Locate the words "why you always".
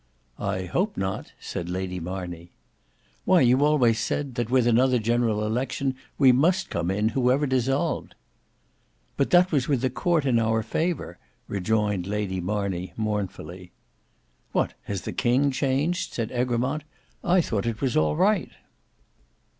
3.23-3.99